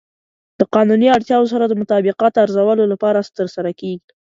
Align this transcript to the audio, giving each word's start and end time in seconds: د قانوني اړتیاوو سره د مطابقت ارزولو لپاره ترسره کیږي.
د 0.59 0.61
قانوني 0.75 1.07
اړتیاوو 1.17 1.51
سره 1.53 1.65
د 1.67 1.73
مطابقت 1.81 2.33
ارزولو 2.43 2.83
لپاره 2.93 3.19
ترسره 3.37 3.71
کیږي. 3.79 4.09